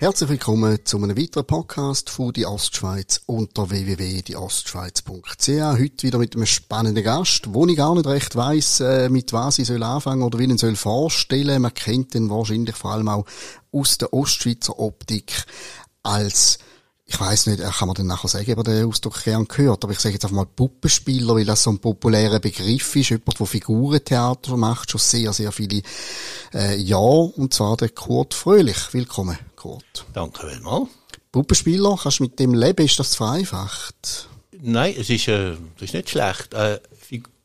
[0.00, 5.48] Herzlich willkommen zu einem weiteren Podcast von die Ostschweiz unter www.dieostschweiz.ch.
[5.48, 9.58] Heute wieder mit einem spannenden Gast, wo ich gar nicht recht weiss, äh, mit was
[9.58, 11.60] ich soll anfangen oder wie ich ihn soll vorstellen.
[11.60, 13.26] Man kennt ihn wahrscheinlich vor allem auch
[13.72, 15.44] aus der Ostschweizer Optik
[16.02, 16.58] als
[17.12, 19.92] ich weiß nicht, kann man dann nachher sagen, ob er den Ausdruck gern gehört, aber
[19.92, 23.46] ich sage jetzt einfach mal Puppenspieler, weil das so ein populärer Begriff ist, jemand, der
[23.46, 25.82] Figurentheater macht, schon sehr, sehr viele
[26.54, 28.76] äh, Jahre, und zwar der Kurt Fröhlich.
[28.92, 30.06] Willkommen, Kurt.
[30.12, 30.88] Danke vielmals.
[31.32, 34.28] Puppenspieler, kannst du mit dem leben, ist das vereinfacht?
[34.60, 36.54] Nein, es ist, äh, das ist nicht schlecht.
[36.54, 36.78] Äh,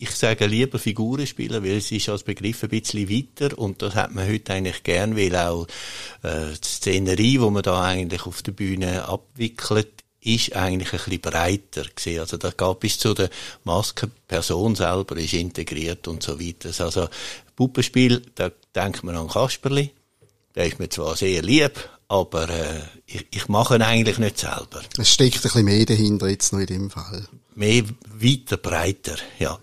[0.06, 3.96] ich sage lieber Figuren spielen, weil es ist als Begriff ein bisschen weiter und das
[3.96, 5.66] hat man heute eigentlich gern, weil auch
[6.22, 11.22] äh, die Szenerie, die man da eigentlich auf der Bühne abwickelt, ist eigentlich ein bisschen
[11.22, 12.20] breiter gesehen.
[12.20, 13.30] Also da geht bis zu der
[13.64, 16.72] Maske, Person selber ist integriert und so weiter.
[16.84, 17.08] Also
[17.56, 19.92] Puppenspiel, da denkt man an Kasperli.
[20.56, 24.82] Der ist mir zwar sehr lieb, aber äh, ich, ich mache ihn eigentlich nicht selber.
[24.98, 27.28] Es steckt ein bisschen mehr dahinter jetzt noch in dem Fall.
[27.56, 27.84] Mehr
[28.20, 29.60] weiter, breiter, ja.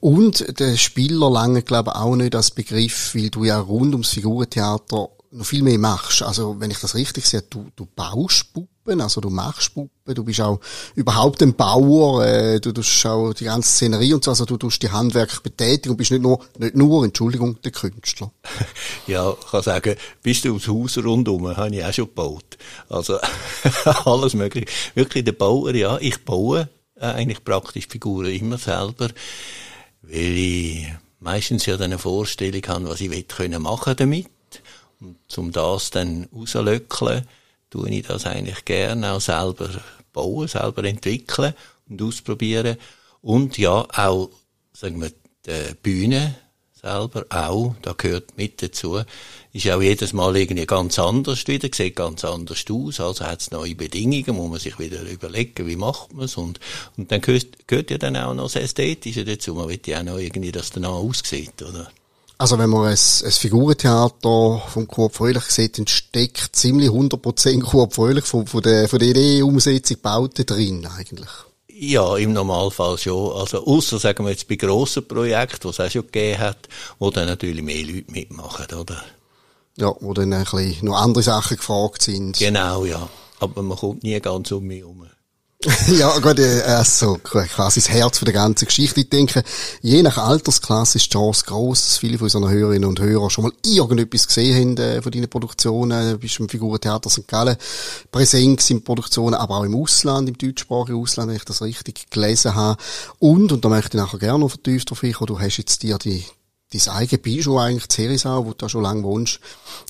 [0.00, 4.10] Und der Spieler lange glaube ich auch nicht als Begriff, weil du ja rund ums
[4.10, 6.22] Figurentheater noch viel mehr machst.
[6.22, 10.24] Also wenn ich das richtig sehe, du, du baust Puppen, also du machst Puppen, du
[10.24, 10.58] bist auch
[10.96, 14.82] überhaupt ein Bauer, äh, du tust auch die ganze Szenerie und so, also du tust
[14.82, 18.32] die Handwerk betätigen und bist nicht nur, nicht nur, Entschuldigung, der Künstler.
[19.06, 22.58] Ja, ich kann sagen, bis du ums Haus rundum habe ich auch schon gebaut.
[22.88, 23.18] Also
[24.04, 24.66] alles mögliche.
[24.94, 26.68] Wirklich der Bauer, ja, ich baue
[27.00, 29.08] eigentlich praktisch Figuren immer selber,
[30.02, 30.86] weil ich
[31.18, 34.28] meistens ja dann eine Vorstellung habe, was ich können machen damit.
[35.00, 37.26] Und zum das dann rauslöckeln,
[37.70, 39.70] tue ich das eigentlich gerne auch selber
[40.12, 41.54] bauen, selber entwickeln
[41.88, 42.76] und ausprobieren.
[43.22, 44.30] Und ja, auch,
[44.72, 45.10] sagen wir,
[45.46, 46.34] die Bühne
[46.80, 49.00] selber auch, da gehört mit dazu,
[49.52, 53.50] ist auch jedes Mal irgendwie ganz anders wieder, sieht ganz anders aus, also hat es
[53.50, 56.60] neue Bedingungen, muss man sich wieder überlegen, wie macht man es und,
[56.96, 60.04] und dann gehört, gehört ja dann auch noch das Ästhetische dazu, man will ja auch
[60.04, 61.90] noch irgendwie, dass danach aussieht, oder?
[62.38, 67.92] Also wenn man ein, ein Figurentheater vom Kurt Fröhlich sieht, dann steckt ziemlich 100% Kurt
[67.92, 71.28] Fröhlich von, von der, von der Idee-Umsetzung Bauten drin eigentlich.
[71.82, 73.32] Ja, im Normalfall schon.
[73.32, 76.68] Also, außer sagen wir jetzt bei grossen Projekten, die es auch schon gegeben hat,
[76.98, 79.02] wo dann natürlich mehr Leute mitmachen, oder?
[79.78, 82.38] Ja, wo dann ein bisschen noch andere Sachen gefragt sind.
[82.38, 83.08] Genau, ja.
[83.38, 85.06] Aber man kommt nie ganz um mich herum.
[85.88, 89.02] ja, gut, äh, so quasi das Herz von der ganzen Geschichte.
[89.02, 89.42] Ich denke,
[89.82, 93.44] je nach Altersklasse ist die Chance gross, dass viele von unseren Hörerinnen und Hörern schon
[93.44, 96.12] mal irgendetwas gesehen haben äh, von deinen Produktionen.
[96.12, 97.28] Du bist im Figurentheater St.
[97.28, 97.58] Gallen
[98.10, 102.54] präsent in Produktionen, aber auch im Ausland, im deutschsprachigen Ausland, wenn ich das richtig gelesen
[102.54, 102.80] habe.
[103.18, 105.98] Und, und da möchte ich nachher gerne noch vertieft drauf eingehen, du hast jetzt dir
[105.98, 106.24] die
[106.72, 109.40] dein eigenes Bijou eigentlich, Zerisau, wo du da schon lange wohnst,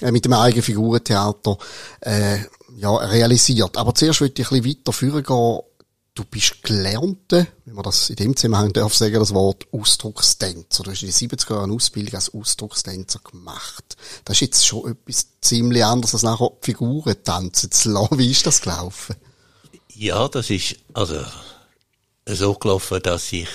[0.00, 1.58] äh, mit dem eigenen Figurentheater,
[2.00, 2.38] äh,
[2.76, 3.76] ja, realisiert.
[3.76, 5.60] Aber zuerst würde ich ein bisschen weiter führen gehen.
[6.14, 10.82] Du bist gelernte, wenn man das in dem Zusammenhang darf sagen, das Wort Ausdruckstänzer.
[10.82, 13.96] Du hast in den 70er Jahren eine Ausbildung als Ausdruckstänzer gemacht.
[14.24, 18.18] Das ist jetzt schon etwas ziemlich anderes, als nachher Figuren tanzen zu lassen.
[18.18, 19.14] Wie ist das gelaufen?
[19.94, 21.24] Ja, das ist, also,
[22.26, 23.48] so gelaufen, dass ich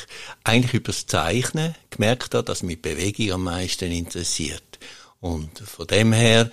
[0.44, 4.80] eigentlich über das Zeichnen gemerkt habe, dass mich Bewegung am meisten interessiert.
[5.20, 6.52] Und von dem her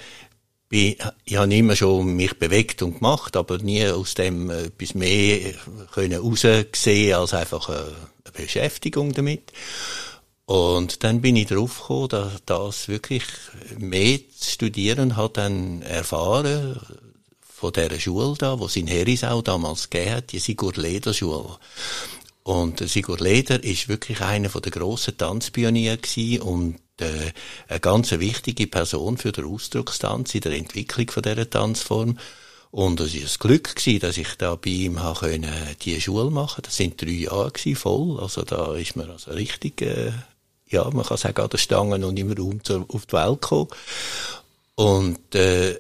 [0.73, 0.97] bin,
[1.27, 5.53] ich habe immer schon mich bewegt und gemacht, aber nie aus dem etwas mehr
[5.93, 7.93] können raussehen als einfach eine
[8.33, 9.53] Beschäftigung damit.
[10.47, 13.25] Und dann bin ich drauf gekommen, dass das wirklich
[13.79, 16.81] mehr zu studieren hat dann erfahren
[17.43, 21.59] von dieser Schule da, wo es in Herisau damals gegeben hat, die Sigurd Leder Schule.
[22.45, 27.33] Und Sigurd Leder ist wirklich einer von der grossen Tanzpioniere gewesen und äh,
[27.69, 32.19] eine ganz wichtige Person für den Ausdruckstanz in der Entwicklung von dieser Tanzform.
[32.73, 35.53] Und es ist ein Glück gewesen, dass ich da bei ihm habe können,
[35.83, 36.63] die Schule machen.
[36.63, 38.19] Das sind drei Jahre gewesen, voll.
[38.19, 40.13] Also da ist man also richtig, äh,
[40.69, 43.69] ja, man kann sagen, an der Stange und im Raum zur, auf die Welt gekommen.
[44.75, 45.79] Und, äh,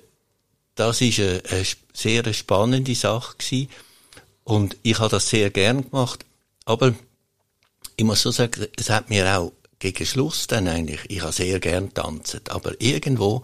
[0.74, 3.68] das ist eine, eine sehr spannende Sache gewesen.
[4.44, 6.24] Und ich habe das sehr gern gemacht.
[6.64, 6.94] Aber
[7.96, 11.58] ich muss so sagen, es hat mir auch gegen Schluss dann eigentlich, ich habe sehr
[11.60, 13.42] gern tanzt, aber irgendwo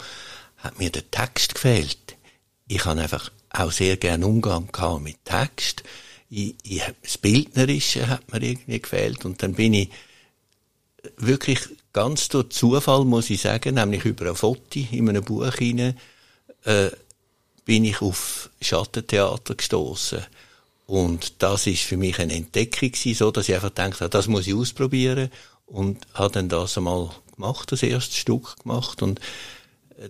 [0.59, 2.17] hat mir der Text gefehlt.
[2.69, 5.83] Ich habe einfach auch sehr gern Umgang gehabt mit Text.
[6.31, 9.91] Ich, ich, das Bildnerische hat mir irgendwie gefehlt und dann bin ich
[11.17, 11.61] wirklich
[11.93, 15.99] ganz durch Zufall, muss ich sagen, nämlich über ein Foto in einem Buch hinein,
[16.65, 16.91] äh,
[17.65, 20.25] bin ich auf Schattentheater gestoßen
[20.89, 24.27] und das ist für mich eine Entdeckung gewesen, so dass ich einfach gedacht habe, das
[24.27, 25.29] muss ich ausprobieren
[25.67, 29.21] und habe dann das einmal gemacht, das erste Stück gemacht und
[29.99, 30.09] äh,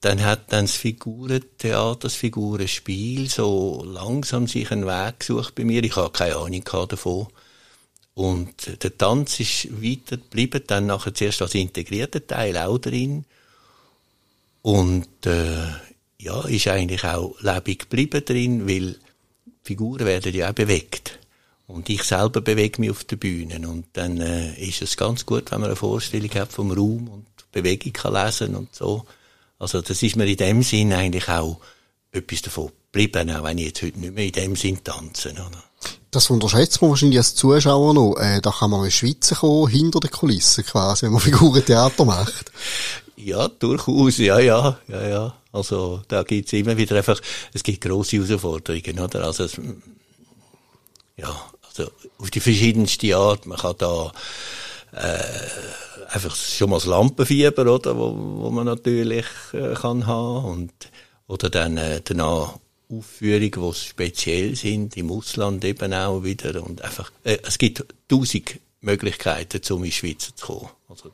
[0.00, 5.82] dann hat dann das Figurentheater, das Figurenspiel so langsam sich einen Weg gesucht bei mir.
[5.82, 7.26] Ich habe keine Ahnung davon.
[8.14, 13.24] Und der Tanz ist weiter geblieben, dann nachher zuerst als integrierter Teil auch drin.
[14.62, 15.66] Und äh,
[16.20, 19.00] ja, ist eigentlich auch lebendig geblieben drin, weil
[19.64, 21.18] Figuren werden ja auch bewegt.
[21.66, 23.66] Und ich selber bewege mich auf der Bühne.
[23.66, 27.26] Und dann äh, ist es ganz gut, wenn man eine Vorstellung hat vom Raum und
[27.52, 29.04] Bewegung kann lesen und so.
[29.58, 31.58] Also das ist mir in dem Sinn eigentlich auch
[32.12, 35.32] etwas davon geblieben, auch wenn ich jetzt heute nicht mehr in dem Sinn tanze.
[35.32, 35.64] Oder?
[36.10, 38.16] Das unterschätzt man wahrscheinlich als Zuschauer noch.
[38.16, 42.04] Äh, da kann man in die Schweiz kommen, hinter den Kulissen quasi, wenn man Figurentheater
[42.04, 42.52] macht.
[43.16, 45.34] Ja, durchaus, ja, ja, ja, ja.
[45.52, 47.20] Also da gibt's immer wieder einfach,
[47.52, 49.24] es gibt grosse Herausforderungen, oder?
[49.24, 49.60] Also es,
[51.16, 53.46] ja, also auf die verschiedenste Art.
[53.46, 54.12] Man kann da
[54.92, 60.72] äh, einfach schon mal das Lampenfieber, oder, wo, wo man natürlich äh, kann haben und
[61.26, 62.58] oder dann äh, danach
[62.90, 68.60] Aufführungen, die speziell sind, im Ausland eben auch wieder und einfach, äh, es gibt tausend
[68.80, 70.68] Möglichkeiten, um in die Schweiz zu kommen.
[70.88, 71.10] Also,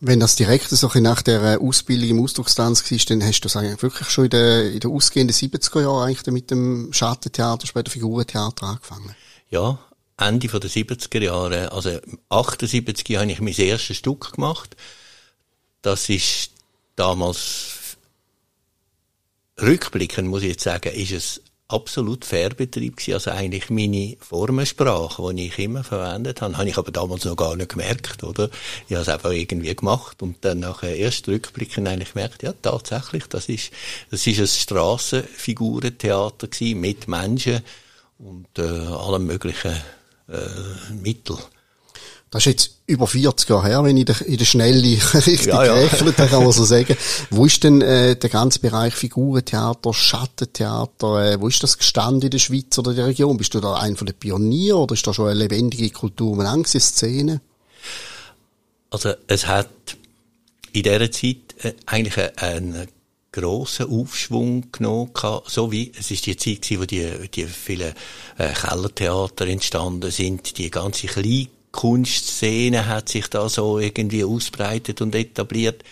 [0.00, 3.82] wenn das direkt so nach der Ausbildung im Ausdruckstanz war, dann hast du das eigentlich
[3.82, 8.66] wirklich schon in den, in den ausgehenden 70er Jahren eigentlich mit dem Schattentheater, später Figurentheater
[8.66, 9.14] angefangen?
[9.50, 9.78] Ja,
[10.16, 11.98] Ende der 70er Jahre, also
[12.28, 14.76] 78 habe ich mein erstes Stück gemacht.
[15.82, 16.50] Das ist
[16.96, 17.96] damals
[19.60, 25.46] rückblickend, muss ich jetzt sagen, ist es absolut Fairbetrieb gewesen, also eigentlich meine Formensprache, die
[25.46, 28.50] ich immer verwendet habe, habe ich aber damals noch gar nicht gemerkt, oder?
[28.88, 33.24] Ich habe es einfach irgendwie gemacht und dann nachher erst rückblickend eigentlich gemerkt, ja, tatsächlich,
[33.26, 33.70] das ist,
[34.10, 37.62] das ist ein Strassenfigurentheater gewesen, mit Menschen
[38.18, 39.74] und äh, allen möglichen
[40.28, 41.38] äh, Mitteln.
[42.32, 45.74] Das ist jetzt über 40 Jahre her, wenn ich in der Schnelle richtig ja, ja.
[45.74, 46.96] gerechnet habe, kann man so sagen.
[47.30, 52.30] Wo ist denn äh, der ganze Bereich Figurentheater, Schattentheater, äh, wo ist das gestanden in
[52.30, 53.36] der Schweiz oder der Region?
[53.36, 56.48] Bist du da ein von den Pionieren oder ist da schon eine lebendige Kultur, eine
[56.48, 57.42] Angst, Szene?
[58.88, 59.68] Also es hat
[60.72, 62.88] in dieser Zeit äh, eigentlich einen
[63.30, 65.10] grossen Aufschwung genommen
[65.46, 67.92] so wie es ist die Zeit gewesen, wo die, die vielen
[68.38, 75.14] äh, Kellertheater entstanden sind, die ganze kleine Kunstszene hat sich da so irgendwie ausbreitet und
[75.14, 75.82] etabliert.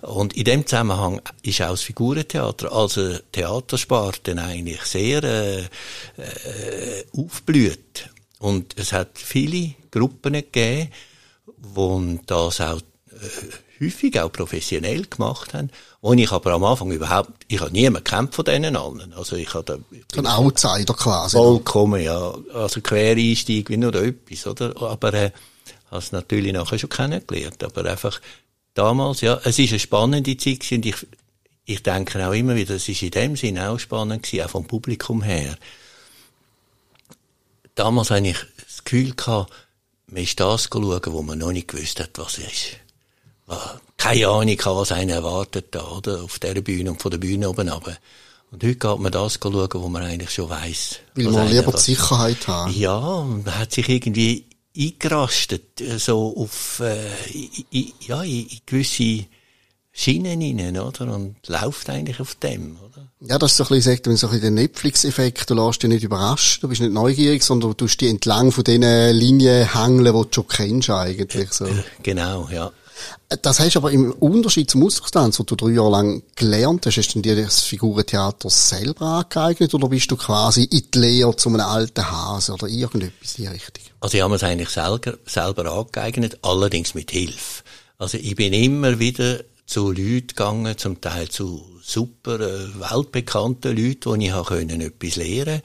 [0.00, 8.08] Und in dem Zusammenhang ist auch das Figurentheater, also Theatersparte eigentlich sehr äh, äh, aufblüht.
[8.38, 10.90] Und es hat viele Gruppen gegeben,
[11.58, 15.70] die das auch äh, häufig auch professionell gemacht haben.
[16.00, 19.12] Und ich aber am Anfang überhaupt, ich habe niemanden gekämpft von denen allen.
[19.14, 21.36] Also ich habe da, Ein Outsider quasi.
[21.36, 22.34] Vollkommen, ja.
[22.52, 24.74] Also Quereinstieg wie nur etwas, oder?
[24.82, 25.30] Aber, äh,
[25.90, 27.62] habe es natürlich nachher schon kennengelernt.
[27.62, 28.20] Aber einfach,
[28.74, 30.74] damals, ja, es ist eine spannende Zeit gewesen.
[30.76, 31.06] Und ich,
[31.64, 34.66] ich denke auch immer wieder, es ist in dem Sinne auch spannend gewesen, auch vom
[34.66, 35.56] Publikum her.
[37.74, 39.52] Damals hatte ich das Gefühl gehabt,
[40.06, 42.83] man ist das schauen, wo man noch nicht gewusst hat, was es ist
[43.96, 46.22] keine Ahnung was einen erwartet da, oder?
[46.22, 47.96] Auf dieser Bühne und von der Bühne oben runter.
[48.50, 51.00] Und heute geht man das schauen, wo man eigentlich schon weiss.
[51.14, 52.70] Weil man lieber die Sicherheit hat.
[52.72, 54.46] Ja, man hat sich irgendwie
[54.76, 57.08] eingerastet, äh, so auf, äh,
[57.70, 59.26] in, ja, in, in gewisse
[59.92, 61.14] Schienen rein, oder?
[61.14, 63.08] Und läuft eigentlich auf dem, oder?
[63.20, 65.50] Ja, das ist so ein bisschen, sagt man, so ein bisschen der Netflix-Effekt.
[65.50, 68.64] Du lässt dich nicht überrascht, du bist nicht neugierig, sondern du tust dich entlang von
[68.64, 71.66] diesen Linien hangeln, die du schon kennst eigentlich, so.
[72.02, 72.72] Genau, ja.
[73.42, 77.14] Das heißt aber im Unterschied zum Ausdruckstanz, wo du drei Jahre lang gelernt hast, hast
[77.14, 81.60] du dir das Figurentheater selber angeeignet oder bist du quasi in die Lehre zu einem
[81.60, 83.84] alten Hase oder irgendetwas in die Richtung?
[84.00, 87.62] Also ich habe es eigentlich selber, selber angeeignet, allerdings mit Hilfe.
[87.98, 94.18] Also ich bin immer wieder zu Leuten gegangen, zum Teil zu super äh, weltbekannten Leuten,
[94.18, 95.62] die ich habe können etwas lernen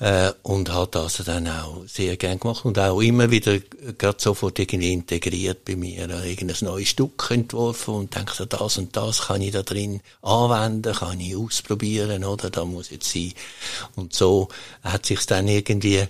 [0.00, 3.58] äh, und habe das dann auch sehr gern gemacht und auch immer wieder
[3.98, 8.78] gerade sofort irgendwie integriert bei mir äh, irgendein neues Stück entworfen und denke so, das
[8.78, 12.50] und das kann ich da drin anwenden, kann ich ausprobieren oder?
[12.50, 13.32] Da muss jetzt sein.
[13.94, 14.48] Und so
[14.82, 16.04] hat sich dann irgendwie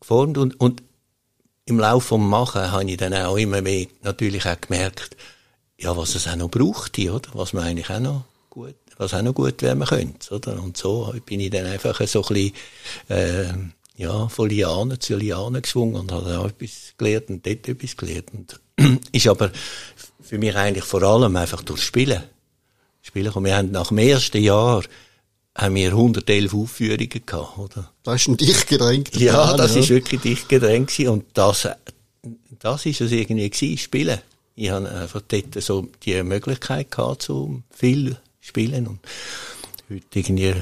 [0.00, 0.82] geformt und, und
[1.66, 5.16] im Laufe vom Machen habe ich dann auch immer mehr natürlich auch gemerkt,
[5.78, 7.28] ja, was es auch noch braucht, oder?
[7.34, 10.62] Was man eigentlich auch noch gut, was auch noch gut werden könnte, oder?
[10.62, 12.52] Und so bin ich dann einfach so ein bisschen,
[13.08, 13.52] äh,
[13.96, 18.30] ja, von Lianen zu Lianen geschwungen und habe auch etwas gelernt und dort etwas gelernt.
[18.32, 18.60] Und
[19.12, 19.50] ist aber
[20.20, 22.22] für mich eigentlich vor allem einfach durch Spielen.
[23.02, 23.32] Spielen.
[23.32, 24.82] Und wir haben nach dem ersten Jahr
[25.54, 27.90] haben wir 111 Aufführungen gehabt, oder?
[28.02, 29.16] Das ist ein dicht gedrängt.
[29.16, 29.80] Ja, das ja.
[29.80, 31.68] ist wirklich dicht gedrängt und das,
[32.58, 34.18] das ist es irgendwie gewesen, Spielen.
[34.56, 39.00] Ich habe einfach dort so die Möglichkeit gehabt, so viel spielen und
[39.90, 40.54] heute irgendwie,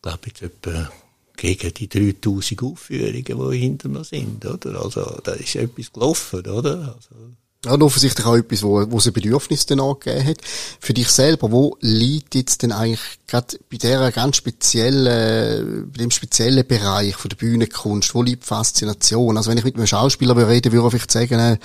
[0.00, 0.90] glaube ich, etwa
[1.36, 4.80] gegen die 3000 Aufführungen, die hinter mir sind, oder?
[4.80, 6.94] Also, da ist etwas gelaufen, oder?
[6.96, 7.32] Also,
[7.66, 10.38] ja, und offensichtlich auch etwas, wo, wo sie Bedürfnisse dann angegeben hat.
[10.80, 16.12] Für dich selber, wo liegt jetzt denn eigentlich gerade bei dieser ganz speziellen, bei dem
[16.12, 19.36] speziellen Bereich von der Bühnenkunst, wo liegt Faszination?
[19.36, 21.58] Also wenn ich mit einem Schauspieler rede, würde ich vielleicht sagen, äh,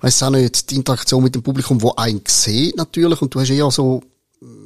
[0.00, 3.50] weiss auch nicht, die Interaktion mit dem Publikum, wo einen sieht natürlich, und du hast
[3.50, 4.02] eher so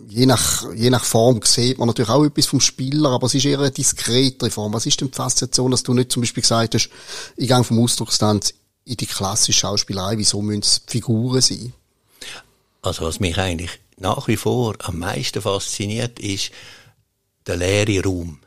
[0.08, 3.44] je nach, je nach Form sieht man natürlich auch etwas vom Spieler, aber es ist
[3.44, 4.73] eher eine diskretere Form.
[4.73, 6.88] Was ist denn die Faszination, dass du nicht zum Beispiel gesagt hast,
[7.37, 8.54] ich gehe vom Ausdruckstanz
[8.88, 11.75] in die klassische Schauspielerei, wieso müssen es Figuren sein?
[12.80, 16.50] Also was mich eigentlich nach wie vor am meisten fasziniert, ist
[17.47, 18.40] der leere Raum.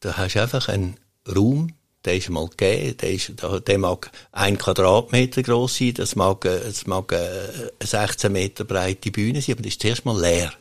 [0.00, 1.72] Da hast du einfach einen Raum,
[2.04, 3.32] der ist mal gegeben, der, ist,
[3.66, 9.40] der mag ein Quadratmeter groß sein, das mag, es mag eine 16 Meter breite Bühne
[9.40, 10.52] sein, aber das ist zuerst mal leer.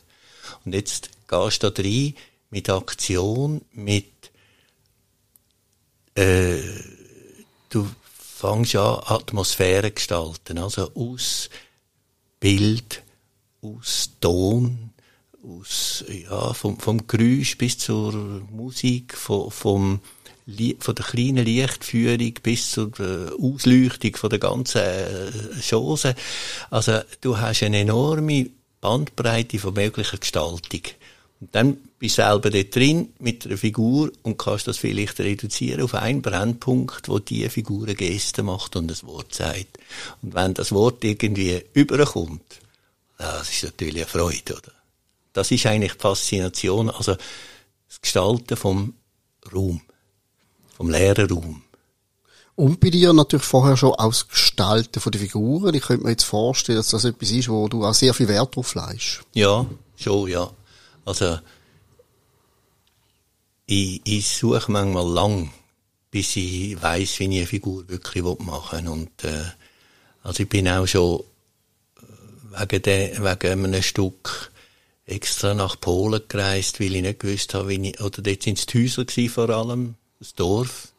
[0.63, 2.13] Und jetzt gehst du da rein
[2.49, 4.31] mit Aktion, mit,
[6.15, 6.61] äh,
[7.69, 7.89] du
[8.39, 11.49] fängst an, Atmosphäre gestalten, also aus
[12.39, 13.03] Bild,
[13.61, 14.91] aus Ton,
[15.43, 18.13] aus, ja, vom, vom Geräusch bis zur
[18.49, 19.99] Musik, vom, vom
[20.79, 22.91] von der kleinen Lichtführung bis zur
[23.39, 25.31] Ausleuchtung von der ganzen äh,
[25.61, 26.15] Chose.
[26.71, 28.49] Also du hast eine enorme
[28.81, 30.81] Bandbreite von möglicher Gestaltung.
[31.41, 35.81] Und dann bist du selber dort drin mit einer Figur und kannst das vielleicht reduzieren
[35.81, 39.79] auf einen Brennpunkt, wo die Figur eine Geste macht und das Wort sagt.
[40.21, 42.59] Und wenn das Wort irgendwie überkommt,
[43.17, 44.71] das ist natürlich eine Freude, oder?
[45.33, 47.15] Das ist eigentlich die Faszination, also
[47.87, 48.93] das Gestalten vom
[49.53, 49.81] Raum
[50.79, 51.61] vom leeren Raum.
[52.55, 55.75] Und bei dir natürlich vorher schon aus Gestalten von den Figuren.
[55.75, 58.55] Ich könnte mir jetzt vorstellen, dass das etwas ist, wo du auch sehr viel Wert
[58.55, 59.21] drauf legst.
[59.33, 59.65] Ja,
[59.97, 60.49] schon, ja.
[61.09, 61.39] Also,
[63.65, 65.51] ich, ich suche manchmal lang,
[66.11, 68.91] bis ich weiß, wie ich eine Figur wirklich machen will.
[68.91, 69.43] Und, äh,
[70.21, 71.23] also ich bin auch schon
[71.97, 74.51] äh, wegen, de, wegen einem Stück
[75.07, 78.67] extra nach Polen gereist, weil ich nicht gewusst habe, wie ich, oder dort sind es
[78.67, 80.89] die Häuser vor allem, das Dorf.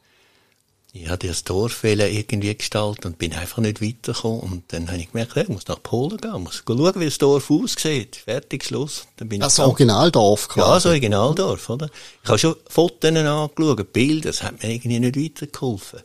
[0.92, 4.40] Ich hatte das Dorf irgendwie gestaltet und bin einfach nicht weitergekommen.
[4.40, 7.48] Und dann habe ich gemerkt, ich muss nach Polen gehen, muss schauen, wie das Dorf
[7.48, 8.16] aussieht.
[8.16, 9.06] Fertig, Schluss.
[9.16, 10.68] Dann bin das ich Originaldorf quasi?
[10.68, 11.90] Ja, das Originaldorf, oder?
[12.22, 16.00] Ich habe schon Fotos angeschaut, Bilder, das hat mir irgendwie nicht weitergeholfen.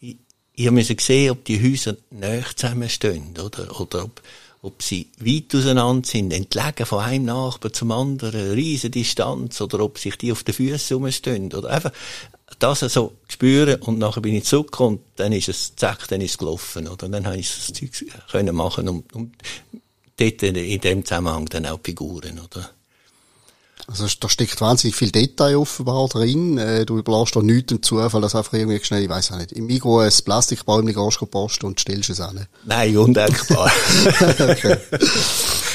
[0.00, 0.18] Ich,
[0.52, 3.80] ich musste sehen, ob die Häuser näher zusammenstehen, oder?
[3.80, 4.20] Oder ob,
[4.60, 9.80] ob sie weit auseinander sind, entlegen von einem Nachbar zum anderen, eine riesige Distanz, oder
[9.80, 11.92] ob sich die auf den Füßen rumstehen, oder einfach,
[12.58, 16.32] das so spüren und nachher bin ich zurückgekommen und dann ist es, zack, dann ist
[16.32, 17.06] es gelaufen, oder?
[17.06, 17.90] Und dann habe ich das Zeug
[18.30, 19.34] können machen und, und
[20.16, 22.70] dort in dem Zusammenhang dann auch Figuren, oder?
[23.88, 26.58] Also da steckt wahnsinnig viel Detail offenbar drin.
[26.58, 29.52] Äh, du überlässt da nichts dem Zufall, dass einfach irgendwie schnell, ich weiß auch nicht,
[29.52, 32.46] im Mikro ein Plastikbaum gehst posten und stellst es an.
[32.64, 33.70] Nein, undenkbar.
[34.40, 34.78] okay.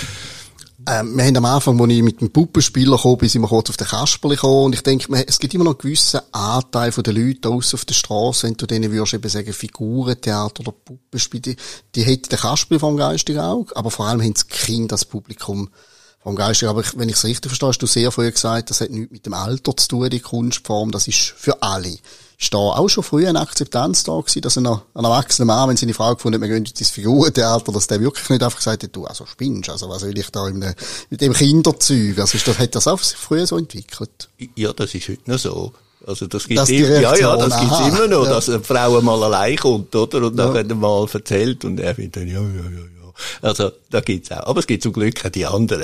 [0.92, 3.78] Ähm, wir haben am Anfang, als ich mit dem Puppenspieler kam, bis ich kurz auf
[3.78, 4.66] den Kasperli gekommen.
[4.66, 7.86] Und ich denke, es gibt immer noch einen gewissen Anteil von den Leuten draussen auf
[7.86, 11.56] der Straße, wenn du denen würdest eben sagen, Figurentheater oder Puppenspiel, die,
[11.96, 15.70] die hätten den Kasperli vom geistigen Auge, aber vor allem haben das Kind das Publikum
[16.20, 18.82] vom geistigen Aber ich, wenn ich es richtig verstehe, hast du sehr früh gesagt, das
[18.82, 21.96] hat nichts mit dem Alter zu tun, die Kunstform, das ist für alle
[22.42, 25.78] ist da auch schon früher eine Akzeptanz da gewesen, dass ein, ein erwachsener Mann, wenn
[25.78, 28.96] seine Frau gefunden hat, wir gehen ins Figurentheater, dass der wirklich nicht einfach gesagt hat,
[28.96, 30.74] du, also spinnst, also was will ich da in einem,
[31.12, 32.18] mit dem Kinderzeug?
[32.18, 34.30] Also ist das, hat das auch früher so entwickelt?
[34.56, 35.72] Ja, das ist heute noch so.
[36.08, 38.32] Also das gibt's immer, ja, ja, das gibt's aha, immer noch, ja.
[38.32, 40.26] dass eine Frau mal allein kommt, oder?
[40.26, 40.76] Und dann ja.
[40.76, 43.14] mal erzählt und er findet dann, ja, ja, ja, ja.
[43.44, 44.48] Also, da gibt's auch.
[44.48, 45.84] Aber es gibt zum Glück auch die anderen.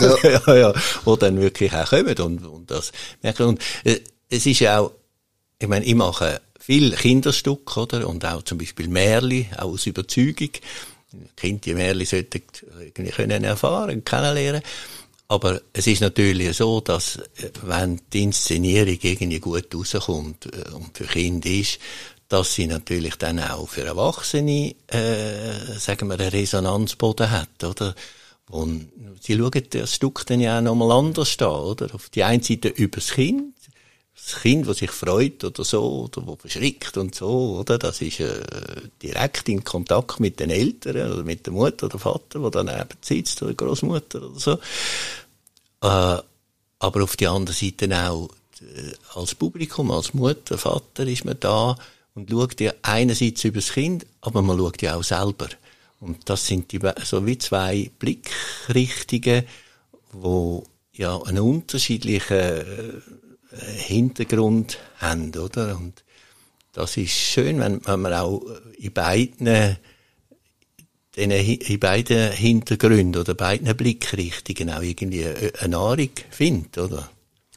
[0.00, 0.30] Ja.
[0.46, 0.72] ja, ja,
[1.04, 2.90] wo dann wirklich auch kommen und, und das
[3.20, 3.48] merken.
[3.48, 4.92] Und, äh, es ist ja auch,
[5.60, 8.08] ich meine, ich mache viel Kinderstück, oder?
[8.08, 10.50] Und auch zum Beispiel Märli, auch aus Überzeugung.
[11.36, 12.42] Kind, die Märli sollten
[12.80, 14.62] irgendwie können erfahren, kennenlernen.
[15.28, 20.96] Aber es ist natürlich so, dass, äh, wenn die Inszenierung irgendwie gut rauskommt äh, und
[20.96, 21.78] für Kinder ist,
[22.28, 27.94] dass sie natürlich dann auch für Erwachsene, äh, sagen wir, einen Resonanzboden hat, oder?
[28.48, 28.90] Und
[29.20, 31.94] sie schauen das Stück dann ja auch nochmal anders an, oder?
[31.94, 33.54] Auf die einen Seite übers Kind,
[34.30, 37.78] das Kind, das sich freut oder so, oder wo verschrickt und so, oder?
[37.78, 38.42] Das ist äh,
[39.02, 43.42] direkt in Kontakt mit den Eltern oder mit der Mutter oder Vater, der daneben sitzt,
[43.42, 44.52] oder Großmutter oder so.
[45.82, 46.22] Äh,
[46.78, 51.76] aber auf die andere Seite auch äh, als Publikum, als Mutter, Vater ist man da
[52.14, 55.48] und schaut ja einerseits übers Kind, aber man schaut ja auch selber.
[56.00, 59.44] Und das sind die, so wie zwei Blickrichtungen,
[60.12, 62.92] wo ja einen unterschiedlichen äh,
[63.56, 65.76] Hintergrund haben, oder?
[65.76, 66.04] Und
[66.72, 68.42] das ist schön, wenn, wenn man auch
[68.78, 69.76] in beiden
[71.16, 77.10] in beiden Hintergründen oder beiden Blickrichtungen auch irgendwie eine Nahrung findet, oder?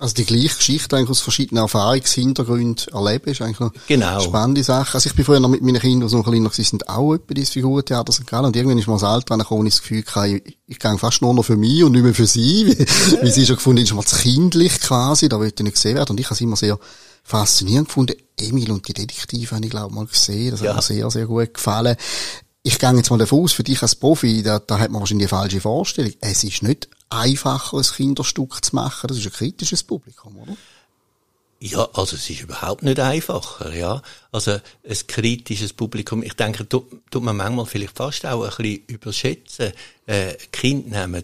[0.03, 4.19] Also die gleiche Geschichte eigentlich aus verschiedenen Erfahrungshintergründen erleben, ist eigentlich eine genau.
[4.19, 4.95] spannende Sache.
[4.95, 7.33] Also ich bin früher noch mit meinen Kindern, die noch klein waren, sind auch etwa
[7.33, 8.27] dieses Figurentheater St.
[8.27, 10.97] Gallen und irgendwann ist mir das Alter gekommen, ich das Gefühl gehabt, ich, ich gehe
[10.97, 13.81] fast nur noch für mich und nicht mehr für sie, wie, wie sie schon gefunden
[13.81, 16.41] ist mal zu kindlich quasi, da wollte ich nicht gesehen werden und ich habe es
[16.41, 16.77] immer sehr
[17.23, 18.17] faszinierend gefunden.
[18.37, 20.71] Emil und die Detektive habe ich glaube mal gesehen, das ja.
[20.71, 21.95] hat mir sehr, sehr gut gefallen
[22.63, 25.27] ich gehe jetzt mal davon aus, für dich als Profi, da, da hat man wahrscheinlich
[25.27, 26.13] die falsche Vorstellung.
[26.21, 29.07] Es ist nicht einfacher, ein Kinderstück zu machen.
[29.07, 30.55] Das ist ein kritisches Publikum, oder?
[31.59, 34.01] Ja, also es ist überhaupt nicht einfacher, ja.
[34.31, 38.83] Also ein kritisches Publikum, ich denke, tut, tut man manchmal vielleicht fast auch ein bisschen
[38.87, 39.73] überschätzen.
[40.05, 41.23] Äh, Kinder nehmen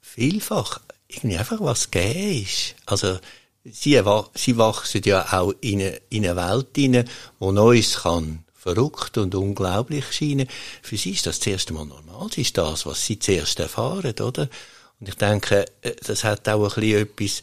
[0.00, 2.74] vielfach irgendwie einfach was gegeben ist.
[2.86, 3.18] Also
[3.64, 4.02] sie,
[4.34, 7.08] sie wachsen ja auch in eine, in eine Welt hinein,
[7.38, 10.46] wo Neues kann verrückt und unglaublich scheinen.
[10.82, 12.28] Für sie ist das das erste Mal normal.
[12.28, 14.48] Das ist das, was sie zuerst erfahren, oder?
[15.00, 17.42] Und ich denke, äh, das hat auch ein bisschen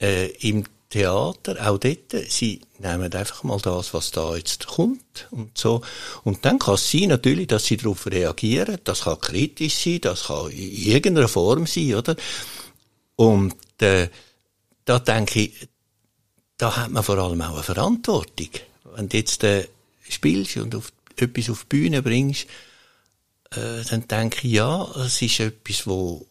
[0.00, 5.56] äh, im Theater, auch dort, sie nehmen einfach mal das, was da jetzt kommt und
[5.56, 5.82] so.
[6.24, 8.78] Und dann kann es sein, natürlich, dass sie darauf reagieren.
[8.84, 12.16] Das kann kritisch sein, das kann in irgendeiner Form sein, oder?
[13.14, 14.08] Und äh,
[14.84, 15.68] da denke ich,
[16.58, 18.50] da hat man vor allem auch eine Verantwortung.
[18.96, 19.68] Wenn jetzt äh,
[20.10, 22.46] spielst und auf, etwas auf die Bühne bringst,
[23.52, 26.26] äh, dann denke ich, ja, es ist etwas, wo,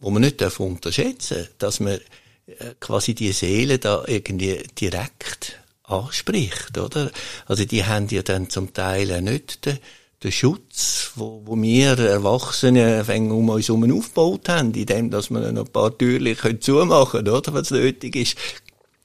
[0.00, 1.98] wo man nicht unterschätzen darf, dass man
[2.46, 7.10] äh, quasi die Seele da irgendwie direkt anspricht, oder?
[7.46, 9.78] Also die haben ja dann zum Teil nicht den,
[10.22, 15.64] den Schutz, wo, wo wir Erwachsene um uns herum aufgebaut haben, indem dass wir noch
[15.64, 17.54] ein paar Türchen zumachen können, oder?
[17.54, 18.36] Was nötig ist,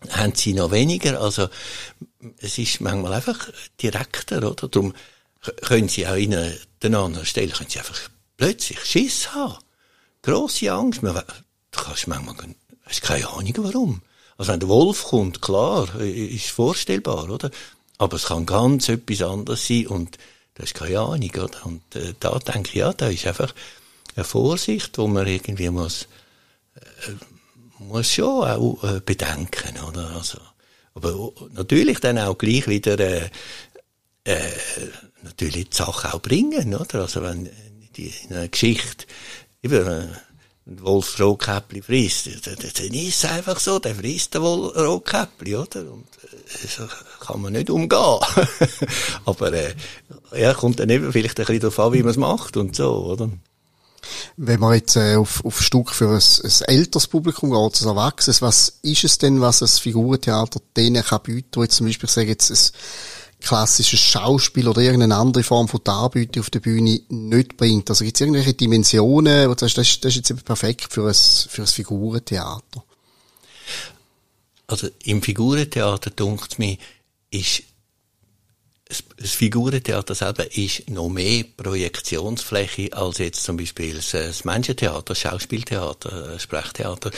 [0.09, 1.21] haben sie noch weniger.
[1.21, 1.49] Also,
[2.37, 3.49] es ist manchmal einfach
[3.81, 4.67] direkter, oder?
[4.67, 4.93] Darum
[5.61, 6.31] können sie auch in
[6.81, 9.57] den anderen Stelle, können sie einfach plötzlich Schiss haben.
[10.21, 11.03] Grosse Angst.
[11.03, 12.35] Man, du kannst manchmal,
[12.85, 14.01] hast keine Ahnung warum.
[14.37, 17.51] Also wenn der Wolf kommt, klar, ist vorstellbar, oder?
[17.97, 20.17] Aber es kann ganz etwas anderes sein und
[20.55, 21.65] du hast keine Ahnung, oder?
[21.65, 23.53] Und äh, da denke ich, ja, da ist einfach
[24.15, 26.07] eine Vorsicht, wo man irgendwie muss,
[26.75, 27.11] äh,
[27.88, 30.12] muss schon auch äh, bedenken, oder?
[30.15, 30.39] Also,
[30.93, 33.30] aber natürlich dann auch gleich wieder äh,
[34.26, 34.38] äh,
[35.24, 37.02] natürlich die Sache auch bringen, oder?
[37.02, 37.50] Also wenn
[37.96, 39.06] die, in einer Geschichte
[39.63, 40.08] äh,
[40.65, 45.91] ein Wolf Rotkäppli frisst, dann, ist es einfach so, der frisst den Wolf Rotkäppli, oder?
[45.91, 46.88] Und äh, so
[47.19, 48.19] kann man nicht umgehen.
[49.26, 49.74] aber äh,
[50.36, 53.06] ja, kommt dann eben vielleicht ein bisschen darauf an, wie man es macht und so,
[53.06, 53.30] oder?
[54.37, 58.41] Wenn man jetzt äh, auf, auf Stück für ein, ein älteres Publikum geht, ein Erwachsenes,
[58.41, 62.13] was ist es denn, was ein Figurentheater denen kann bieten, wo jetzt zum Beispiel, ich
[62.13, 67.57] sage jetzt, ein klassisches Schauspiel oder irgendeine andere Form von Darbüte auf der Bühne nicht
[67.57, 67.89] bringt?
[67.89, 71.13] Also gibt es irgendwelche Dimensionen, wo du sagst, das, das ist jetzt perfekt für ein,
[71.13, 72.83] für ein Figurentheater?
[74.67, 76.77] Also im Figurentheater, dunkt mir,
[77.29, 77.63] ist
[79.17, 86.34] das Figurentheater selber ist noch mehr Projektionsfläche als jetzt zum Beispiel das Menschentheater, das Schauspieltheater,
[86.34, 87.12] das Sprechtheater.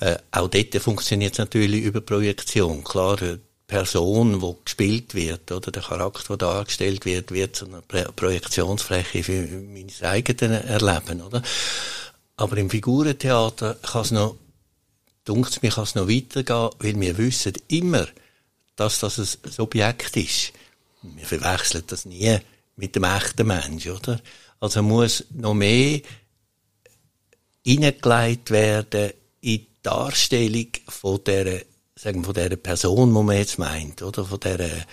[0.00, 2.82] Äh, auch dort funktioniert es natürlich über Projektion.
[2.84, 7.80] Klar, die Person, die gespielt wird, oder der Charakter, der dargestellt wird, wird zu einer
[7.80, 11.42] Projektionsfläche für mein eigenes Erleben, oder?
[12.36, 14.36] Aber im Figurentheater kann es noch,
[15.24, 18.06] dunkt mir, kann es noch weitergehen, weil wir wissen immer,
[18.76, 20.52] dass das ein Objekt ist
[21.16, 22.38] wir verwechseln das nie
[22.76, 24.20] mit dem echten Mensch, oder?
[24.60, 26.00] Also muss noch mehr
[27.64, 31.64] hineingelegt werden in die Darstellung von der,
[31.94, 34.24] sagen wir, von der Person, die man jetzt meint, oder?
[34.24, 34.84] Von der, äh,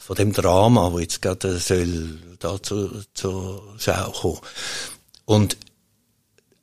[0.00, 4.40] von dem Drama, wo jetzt gerade soll da zu, zu Schau kommen.
[5.24, 5.56] Und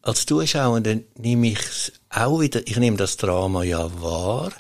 [0.02, 0.82] als Zuschauer
[1.16, 1.60] nehme ich
[2.10, 4.52] auch wieder, ich nehme das Drama ja wahr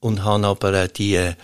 [0.00, 1.34] und habe aber auch die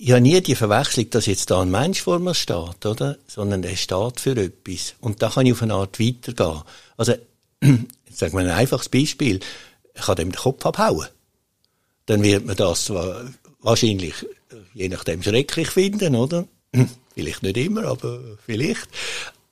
[0.00, 3.18] ich habe nie die Verwechslung, dass jetzt da ein Mensch vor mir steht, oder?
[3.26, 4.94] Sondern er steht für etwas.
[5.00, 6.62] Und da kann ich auf eine Art weitergehen.
[6.96, 7.14] Also,
[7.62, 9.40] jetzt sagen wir ein einfaches Beispiel.
[9.94, 11.08] Ich kann dem den Kopf abhauen.
[12.06, 14.14] Dann wird man das wahrscheinlich,
[14.72, 16.46] je nachdem, schrecklich finden, oder?
[17.14, 18.86] Vielleicht nicht immer, aber vielleicht.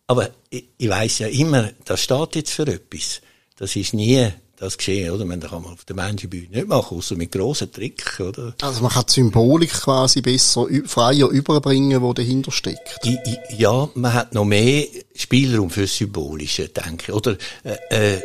[0.06, 3.20] Aber ich, ich weiss ja immer, das steht jetzt für etwas.
[3.56, 5.24] Das ist nie das geschehen, oder?
[5.24, 8.54] Man, kann man auf der Menschenbühne nicht machen, außer mit grossen Tricks, oder?
[8.62, 13.04] Also man kann die Symbolik quasi besser, freier überbringen, wo dahinter steckt.
[13.04, 17.12] I, I, ja, man hat noch mehr Spielraum für Symbolische, denke ich.
[17.12, 18.22] Oder, äh, äh,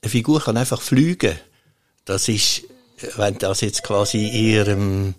[0.00, 1.38] eine Figur kann einfach fliegen.
[2.04, 2.62] Das ist,
[3.16, 5.14] wenn das jetzt quasi ihrem, in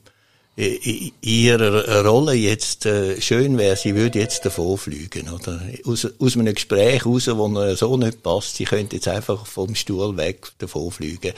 [0.59, 5.61] ihrer Rolle jetzt äh, schön wäre, sie würde jetzt davon fliegen, oder?
[5.85, 9.73] Aus, aus einem Gespräch raus, wo er so nicht passt, sie könnte jetzt einfach vom
[9.73, 11.33] Stuhl weg davon fliegen.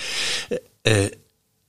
[0.50, 1.12] Äh, äh,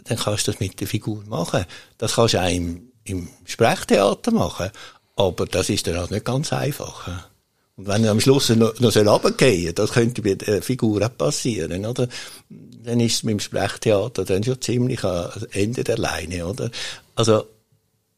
[0.04, 1.64] dann kannst du das mit der Figur machen.
[1.98, 4.70] Das kannst du auch im, im Sprechtheater machen.
[5.16, 7.28] Aber das ist dann halt nicht ganz einfach.
[7.76, 11.84] Und wenn er am Schluss noch, noch runtergehen das könnte bei der Figur auch passieren,
[11.86, 12.08] oder?
[12.50, 16.70] Dann ist es mit dem Sprechtheater dann schon ziemlich am Ende der Leine, oder?
[17.14, 17.44] Also,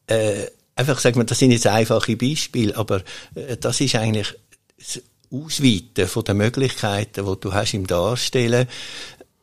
[0.07, 3.03] äh, einfach sagen wir, das sind jetzt einfache Beispiele, aber
[3.35, 4.33] äh, das ist eigentlich
[4.77, 8.67] das Ausweiten von den Möglichkeiten, die du hast im Darstellen.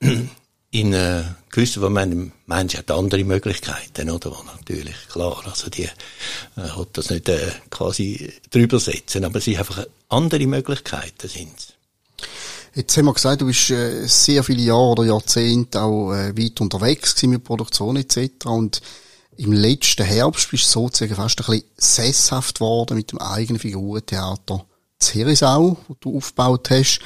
[0.75, 4.35] In äh, gewissen Momenten, Mensch hat andere Möglichkeiten, oder?
[4.47, 5.91] Natürlich, klar, also die äh,
[6.57, 11.75] hat das nicht äh, quasi drüber setzen, aber sie einfach andere Möglichkeiten sind.
[12.75, 16.59] Jetzt haben wir gesagt, du bist äh, sehr viele Jahre oder Jahrzehnte auch äh, weit
[16.63, 18.47] unterwegs gewesen mit Produktion etc.
[18.47, 18.81] Und
[19.37, 24.67] im letzten Herbst bist du sozusagen fast ein bisschen sesshaft worden mit dem eigenen Figurentheater
[24.99, 27.01] Zerisau, wo du aufgebaut hast,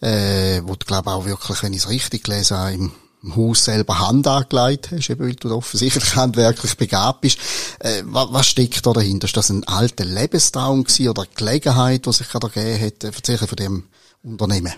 [0.00, 2.92] äh, wo du, glaube auch wirklich, wenn ich es richtig gelesen habe, im,
[3.36, 7.38] Haus selber Hand angelegt hast, eben weil du offensichtlich handwerklich begabt bist.
[7.78, 9.26] Äh, was, was steckt da dahinter?
[9.26, 13.04] Ist das ein alter Lebenstraum gewesen oder eine Gelegenheit, die sich gerade ergeben hat?
[13.04, 13.84] Erzähl von dem
[14.24, 14.72] Unternehmen.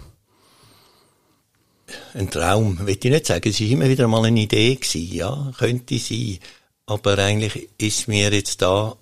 [2.12, 3.48] Ein Traum, will ich nicht sagen.
[3.48, 6.38] Es war immer wieder mal eine Idee gewesen, ja, könnte sein.
[6.86, 8.96] Aber eigentlich ist mir jetzt da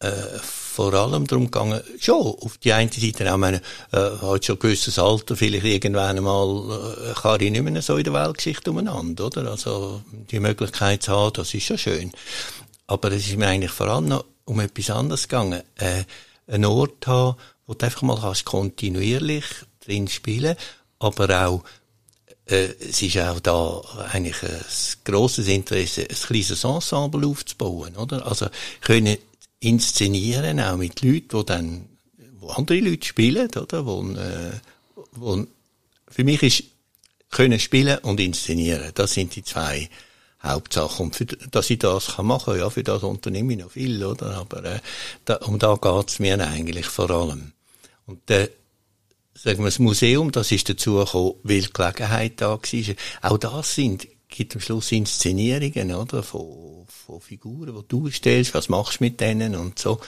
[0.00, 4.56] äh, vor allem darum gegangen, schon, auf die eine Seite auch, meine, äh, hat schon
[4.56, 8.70] ein gewisses Alter, vielleicht irgendwann einmal, äh, kann ich nicht mehr so in der Weltgeschichte
[8.70, 9.50] umeinander, oder?
[9.50, 12.12] Also, die Möglichkeit zu haben, das ist schon schön.
[12.86, 16.04] Aber es ist mir eigentlich vor allem noch um etwas anderes gegangen, äh,
[16.46, 19.44] einen Ort haben, wo du einfach mal kannst kontinuierlich
[19.84, 20.56] drin spielen,
[20.98, 21.64] aber auch
[22.52, 23.80] es ist auch da
[24.12, 24.64] eigentlich ein
[25.04, 28.26] grosses Interesse, ein kleines Ensemble aufzubauen, oder?
[28.26, 28.46] Also,
[28.80, 29.16] können
[29.60, 31.84] inszenieren, auch mit Leuten, die dann,
[32.40, 33.86] wo andere Leute spielen, oder?
[33.86, 34.52] Wo, äh,
[35.12, 35.46] wo,
[36.08, 36.64] für mich ist,
[37.30, 38.90] können spielen und inszenieren.
[38.94, 39.88] Das sind die zwei
[40.42, 41.06] Hauptsachen.
[41.06, 44.36] Und für, dass ich das kann machen, ja, für das unternehme ich noch viel, oder?
[44.36, 44.80] Aber, äh,
[45.24, 47.52] da, um da geht's mir eigentlich vor allem.
[48.06, 48.48] Und, äh,
[49.42, 52.94] sagen wir, das Museum, das ist dazu gekommen, weil die Gelegenheit da war.
[53.22, 56.22] Auch das sind, gibt am Schluss Inszenierungen, oder?
[56.22, 60.00] Von, von Figuren, die du stellst, was machst du mit denen und so.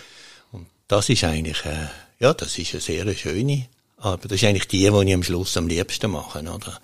[0.52, 1.88] Und das ist eigentlich, äh,
[2.20, 3.66] ja, das ist eine sehr schöne
[3.98, 4.30] Arbeit.
[4.30, 6.80] Das ist eigentlich die, die ich am Schluss am liebsten mache, oder?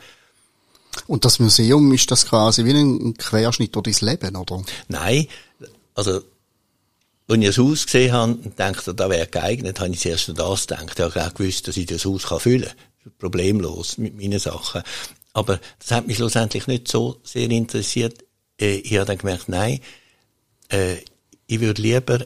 [1.07, 4.63] Und das Museum ist das quasi wie ein Querschnitt durch dein Leben, oder?
[4.89, 5.29] Nein.
[5.95, 6.23] Also,
[7.31, 10.35] als ich das Haus gesehen habe und dachte, da wäre geeignet, habe ich zuerst an
[10.35, 10.99] das gedacht.
[10.99, 13.13] Ich habe auch gewusst, dass ich das Haus füllen kann.
[13.19, 14.83] Problemlos mit meinen Sachen.
[15.33, 18.25] Aber das hat mich schlussendlich nicht so sehr interessiert.
[18.61, 19.81] Äh, ich habe dann gemerkt, nein,
[20.71, 20.97] äh,
[21.47, 22.21] ich würde lieber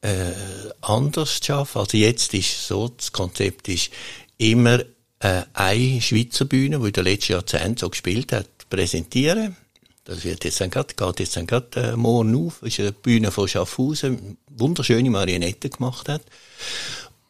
[0.00, 0.32] äh,
[0.80, 1.78] anders schaffen.
[1.78, 3.90] Also jetzt ist so, das Konzept ist
[4.38, 4.80] immer
[5.20, 9.56] eine Schweizer Bühne, die in den letzten Jahrzehnten so gespielt hat, präsentieren
[10.04, 12.62] das wird jetzt dann grad, geht jetzt gerade äh, morgen auf.
[12.62, 16.22] Ist eine Bühne von Schaffhausen, wunderschöne Marionette gemacht hat.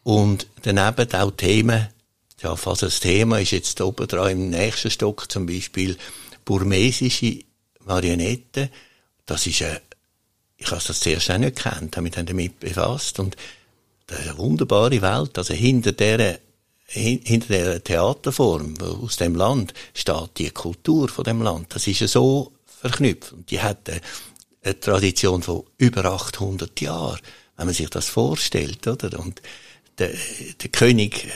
[0.03, 1.89] Und daneben auch Themen,
[2.41, 5.97] ja, fast das Thema ist jetzt oben dran im nächsten Stock zum Beispiel
[6.45, 7.41] burmesische
[7.85, 8.71] Marionette.
[9.27, 9.81] Das ist eine,
[10.57, 13.37] ich habe das zuerst auch nicht gekannt, habe mich dann damit befasst und
[14.07, 15.39] das ist eine wunderbare Welt.
[15.39, 16.41] Also hinter der
[16.93, 21.75] hinter der Theaterform aus dem Land steht die Kultur von dem Land.
[21.75, 22.53] Das ist ja so
[22.83, 23.33] verknüpft.
[23.33, 24.01] Und die hat eine,
[24.63, 27.21] eine Tradition von über 800 Jahren,
[27.57, 29.19] wenn man sich das vorstellt, oder?
[29.19, 29.41] Und
[29.99, 30.11] der,
[30.61, 31.31] der König, äh,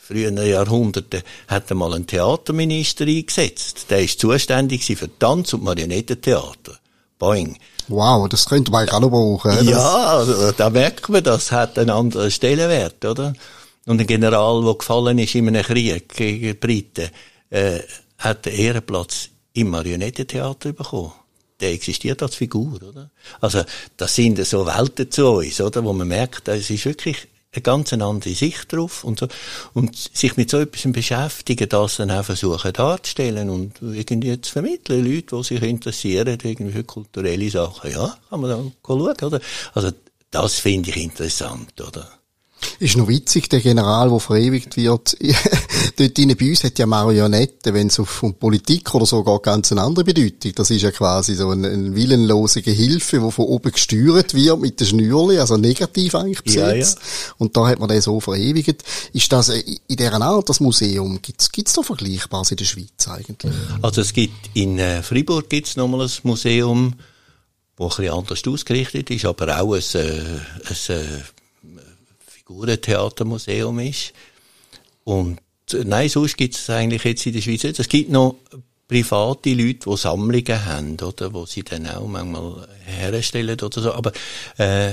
[0.00, 3.86] früheren Jahrhunderten, hat einmal einen Theaterminister eingesetzt.
[3.90, 6.78] Der ist zuständig für Tanz- und Marionettentheater.
[7.18, 7.56] Boing.
[7.88, 9.68] Wow, das könnte man eigentlich auch noch brauchen.
[9.68, 13.34] Ja, also, da merkt man, das hat einen anderen Stellenwert, oder?
[13.86, 17.10] Und ein General, der gefallen ist in einem Krieg gegen die Briten,
[17.50, 17.80] äh,
[18.18, 21.12] hat den Ehrenplatz im Marionettentheater bekommen.
[21.60, 23.10] Der existiert als Figur, oder?
[23.40, 23.62] Also,
[23.96, 25.84] das sind so Welten zu uns, oder?
[25.84, 29.28] Wo man merkt, es ist wirklich eine ganz andere Sicht drauf und so.
[29.74, 35.04] Und sich mit so etwas beschäftigen, das dann auch versuchen darzustellen und irgendwie zu vermitteln,
[35.04, 37.92] Leute, die sich interessieren, irgendwie für kulturelle Sachen.
[37.92, 39.40] Ja, kann man dann schauen, oder?
[39.74, 39.90] Also,
[40.30, 42.08] das finde ich interessant, oder?
[42.78, 45.16] Ist noch witzig, der General, der verewigt wird
[45.96, 49.82] Dort bei uns hat ja Marionette, wenn es um Politik oder so geht, ganz eine
[49.82, 50.52] andere Bedeutung.
[50.54, 54.80] Das ist ja quasi so eine, eine willenlose Gehilfe, die von oben gesteuert wird mit
[54.80, 56.98] den Schnürli, also negativ eigentlich besetzt.
[56.98, 57.34] Ja, ja.
[57.38, 58.82] Und da hat man den so verewigt.
[59.12, 63.52] Ist das in dieser Art, das Museum, gibt's gibt's da Vergleichbares in der Schweiz eigentlich?
[63.80, 66.94] Also es gibt in äh, Freiburg gibt's nochmal ein Museum,
[67.76, 71.22] wo ein bisschen anders ausgerichtet ist, aber auch ein, äh, ein, äh,
[72.26, 74.12] Figurentheatermuseum ist.
[75.04, 75.41] Und äh,
[75.84, 77.78] nein, sonst gibt es eigentlich jetzt in der Schweiz nicht.
[77.78, 78.36] Es gibt noch
[78.88, 83.92] private Leute, die Sammlungen haben, oder, wo sie dann auch manchmal herstellen oder so.
[83.92, 84.12] Aber
[84.58, 84.92] äh,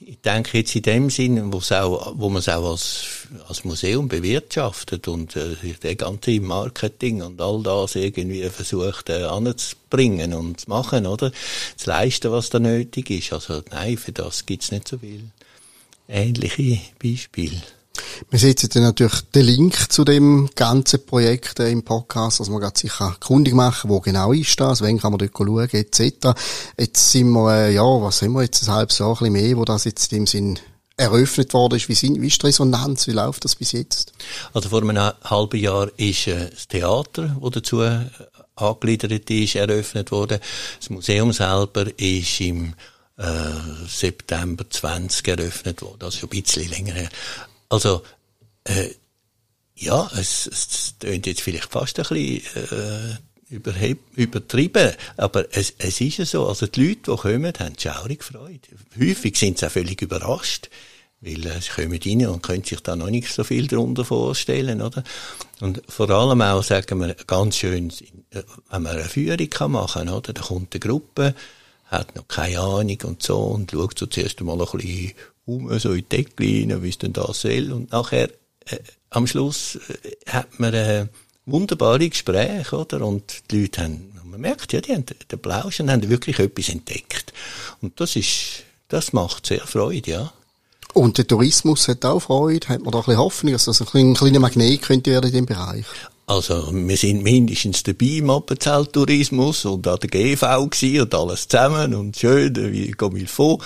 [0.00, 4.08] ich denke jetzt in dem Sinn, wo, auch, wo man es auch als, als Museum
[4.08, 10.70] bewirtschaftet und äh, der ganze Marketing und all das irgendwie versucht äh, anzubringen und zu
[10.70, 11.32] machen, oder?
[11.76, 13.32] Zu leisten, was da nötig ist.
[13.32, 15.24] Also nein, für das gibt's nicht so viel
[16.08, 17.60] ähnliche Beispiele.
[18.30, 22.60] Wir setzen dann natürlich den Link zu dem ganzen Projekt äh, im Podcast, dass man
[22.60, 26.38] gerade sicher kundig machen, wo genau ist das, wann kann man dort schauen, etc.
[26.78, 29.56] Jetzt sind wir, äh, ja, was haben wir jetzt, ein halbes Jahr, ein bisschen mehr,
[29.56, 30.58] wo das jetzt in dem Sinn
[30.98, 31.88] eröffnet worden ist.
[31.88, 33.06] Wie, sind, wie ist die Resonanz?
[33.06, 34.12] Wie läuft das bis jetzt?
[34.52, 38.06] Also vor einem halben Jahr ist äh, das Theater, das dazu äh,
[38.56, 40.40] angegliedert ist, eröffnet worden.
[40.80, 42.74] Das Museum selber ist im
[43.16, 43.24] äh,
[43.88, 47.08] September 20 eröffnet worden, also schon ein bisschen länger her.
[47.68, 48.02] Also,
[48.64, 48.90] äh,
[49.76, 53.18] ja, es, es klingt jetzt vielleicht fast ein bisschen
[53.50, 58.24] äh, übertrieben, aber es, es ist ja so, also die Leute, die kommen, haben schaurig
[58.24, 58.68] Freude.
[58.98, 60.68] Häufig sind sie auch völlig überrascht,
[61.20, 64.82] weil äh, sie kommen rein und können sich da noch nicht so viel darunter vorstellen,
[64.82, 65.02] oder?
[65.60, 67.90] Und vor allem auch, sagen wir, ganz schön,
[68.30, 70.32] äh, wenn man eine Führung kann machen, oder?
[70.32, 71.34] Da kommt eine Gruppe,
[71.86, 75.12] hat noch keine Ahnung und so und schaut so zuerst einmal ein bisschen
[75.48, 77.72] um, so in die Decke rein, wie es denn da soll.
[77.72, 78.28] Und nachher,
[78.66, 78.78] äh,
[79.10, 81.06] am Schluss, äh, hat man äh,
[81.46, 83.04] wunderbare Gespräche, oder?
[83.04, 86.68] Und die Leute haben, man merkt, ja, die haben den Plausch und haben wirklich etwas
[86.68, 87.32] entdeckt.
[87.80, 90.32] Und das ist, das macht sehr Freude, ja.
[90.94, 94.14] Und der Tourismus hat auch Freude, hat man da ein bisschen Hoffnung, dass das ein
[94.14, 95.86] kleiner Magnet könnte werden in dem Bereich?
[96.26, 100.60] Also, wir sind mindestens dabei im Appenzelttourismus und an der GV
[101.02, 103.62] und alles zusammen und schön, wie comme il faut.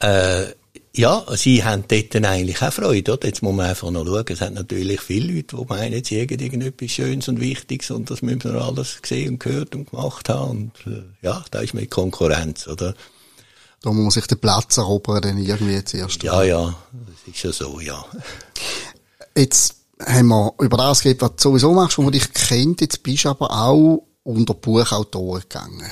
[0.00, 0.48] Äh,
[0.96, 3.26] ja, sie haben dort eigentlich auch Freude, oder?
[3.26, 4.24] Jetzt muss man einfach noch schauen.
[4.28, 8.22] Es hat natürlich viele Leute, die meinen, sie hätten irgendetwas Schönes und Wichtiges und das
[8.22, 10.72] müssen wir alles gesehen und gehört und gemacht haben.
[10.86, 12.94] Und, äh, ja, da ist mit Konkurrenz, oder?
[13.82, 16.22] Da muss man sich den Platz erobern, dann irgendwie zuerst.
[16.22, 18.04] Ja, ja, das ist ja so, ja.
[19.36, 22.80] Jetzt haben wir über das geredet, was du sowieso machst, wo man dich kennt.
[22.80, 25.90] Jetzt bist du aber auch unter Buchautoren gegangen.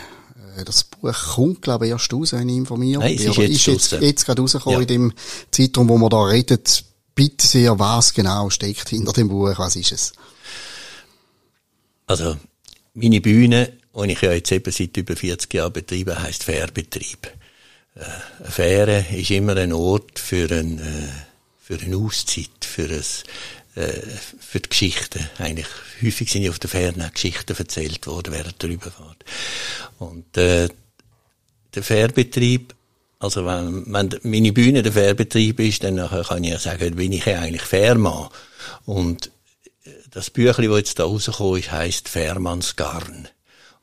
[0.57, 3.67] Äh, das Buch kommt, glaube ich, erst raus, wenn ich informiert Nein, es ist, jetzt,
[3.67, 4.83] jetzt, jetzt gerade rausgekommen ja.
[4.83, 5.13] in dem
[5.51, 6.85] Zeitraum, wo wir da redet.
[7.15, 9.53] Bitte sehr, was genau steckt hinter dem Buch?
[9.59, 10.13] Was ist es?
[12.07, 12.37] Also,
[12.95, 17.27] meine Bühne, die ich ja jetzt eben seit über 40 Jahren betreibe, heisst Fährbetrieb.
[17.95, 18.01] Äh,
[18.41, 21.09] eine Fähre ist immer ein Ort für, ein, äh,
[21.61, 23.05] für eine Auszeit, für ein
[23.75, 25.29] für die Geschichten.
[25.39, 25.67] Eigentlich
[26.03, 29.25] häufig sind ja auf der Fähre Geschichten erzählt worden während der Überfahrt.
[29.99, 30.69] Und äh,
[31.75, 32.75] der Fährbetrieb,
[33.19, 37.27] also wenn, wenn meine Bühne der Fährbetrieb ist, dann kann ich ja sagen, bin ich
[37.27, 38.29] eigentlich Fährmann.
[38.85, 39.31] Und
[39.85, 43.29] äh, das Büchlein, das jetzt da rausgekommen ist, heisst Fährmannsgarn.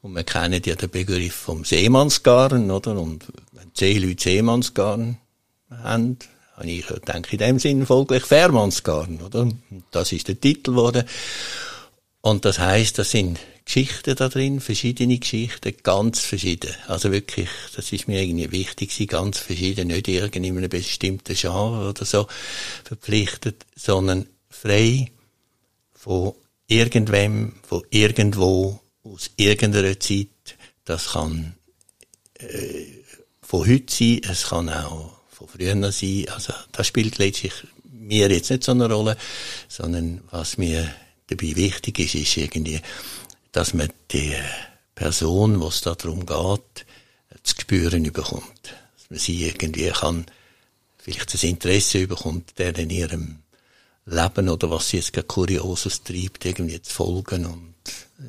[0.02, 2.97] Und wir kennen ja den Begriff vom Seemannsgarn, oder?
[2.99, 5.17] Und wenn zehn Leute Seemannsgarn
[5.69, 6.17] haben,
[6.60, 9.50] habe ich denke in dem Sinn folglich Fährmannsgarn, oder?
[9.91, 11.06] Das ist der Titel geworden.
[12.22, 16.74] Und das heißt, das sind Geschichten da drin, verschiedene Geschichten, ganz verschieden.
[16.88, 22.04] Also wirklich, das ist mir irgendwie wichtig, sie ganz verschieden, nicht irgendeinem bestimmten Genre oder
[22.04, 22.28] so
[22.84, 25.12] verpflichtet, sondern frei
[25.93, 26.34] von
[26.67, 30.28] irgendwem, von irgendwo, aus irgendeiner Zeit.
[30.84, 31.56] Das kann
[32.34, 32.86] äh,
[33.41, 36.25] von heute sein, es kann auch von früher sein.
[36.30, 37.54] Also das spielt letztlich
[37.91, 39.17] mir jetzt nicht so eine Rolle,
[39.67, 40.93] sondern was mir
[41.28, 42.82] dabei wichtig ist, ist irgendwie,
[43.52, 44.36] dass man die
[44.95, 46.86] Person, was da darum geht,
[47.43, 48.63] zu spüren bekommt.
[48.63, 50.25] Dass man sie irgendwie kann,
[50.97, 53.39] vielleicht das Interesse bekommt, der in ihrem
[54.06, 57.75] Leben oder was sie jetzt gerade Kurioses treibt, irgendwie zu folgen und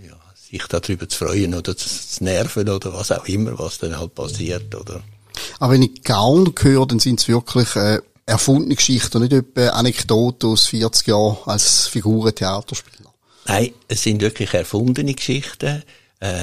[0.06, 3.98] ja, sich darüber zu freuen oder zu, zu nerven oder was auch immer, was dann
[3.98, 5.02] halt passiert, oder?
[5.58, 10.50] Aber wenn ich Gaun höre, dann sind es wirklich äh, erfundene Geschichten, nicht etwa Anekdoten
[10.50, 13.12] aus 40 Jahren als Figuren Theaterspieler.
[13.46, 15.82] Nein, es sind wirklich erfundene Geschichten,
[16.20, 16.40] äh,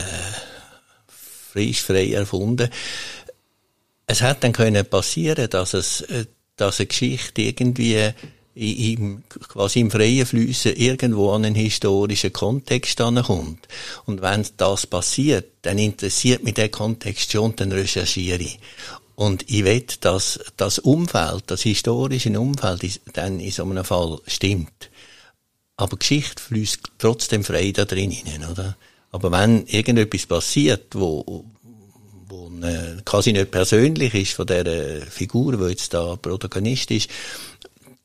[1.51, 2.69] frisch, frei erfunden.
[4.05, 8.12] Es hat dann können passieren, dass es, äh, dass eine Geschichte irgendwie
[8.58, 13.67] im, quasi im freien Flüssen irgendwo an einen historischen Kontext kommt.
[14.06, 18.60] Und wenn das passiert, dann interessiert mich der Kontext schon, dann recherchiere ich.
[19.15, 24.89] Und ich will, dass das Umfeld, das historische Umfeld, dann in so einem Fall stimmt.
[25.76, 28.76] Aber Geschichte fließt trotzdem frei da drin hinein, oder?
[29.12, 31.46] Aber wenn irgendetwas passiert, wo,
[32.28, 37.10] wo äh, quasi nicht persönlich ist von der Figur, die jetzt da Protagonist ist,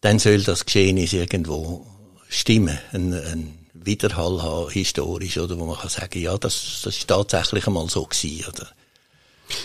[0.02, 1.86] dann soll das Geschehnis irgendwo
[2.28, 7.08] stimmen, ein, ein Widerhall haben, historisch, oder wo man kann sagen, ja, das, das ist
[7.08, 8.68] tatsächlich einmal so gewesen, oder?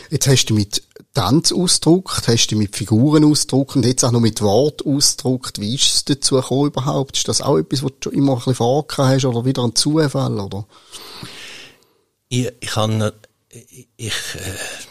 [0.09, 4.19] Jetzt hast du mit Tanz ausgedruckt, hast du mit Figuren ausgedruckt und jetzt auch noch
[4.19, 5.59] mit Wort ausgedruckt.
[5.59, 7.17] Wie ist es dazu gekommen überhaupt?
[7.17, 9.75] Ist das auch etwas, was du schon immer ein bisschen vorgehabt hast oder wieder ein
[9.75, 10.67] Zufall, oder?
[12.29, 13.11] Ich, ich kann,
[13.95, 14.86] ich äh,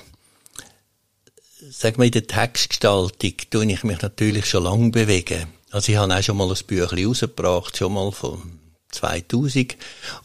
[1.71, 5.49] sag mal, in der Textgestaltung tue ich mich natürlich schon lange bewegen.
[5.71, 8.61] Also ich habe auch schon mal ein Büchlein rausgebracht, schon mal von
[8.93, 9.77] 2000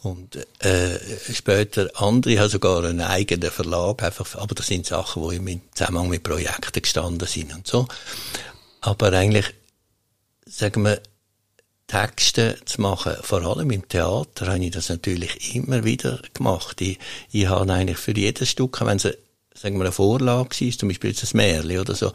[0.02, 0.98] und äh,
[1.32, 5.60] später andere, ich habe sogar einen eigenen Verlag, einfach, aber das sind Sachen, die im
[5.74, 7.86] Zusammenhang mit Projekten gestanden sind und so.
[8.80, 9.46] Aber eigentlich,
[10.46, 11.02] sagen wir,
[11.86, 16.80] Texte zu machen, vor allem im Theater, habe ich das natürlich immer wieder gemacht.
[16.80, 16.98] Ich,
[17.30, 19.08] ich habe eigentlich für jedes Stück, wenn es,
[19.54, 22.12] sagen wir, eine Vorlage ist, zum Beispiel jetzt ein Märchen oder so,